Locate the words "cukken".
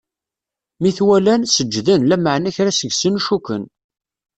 3.25-3.63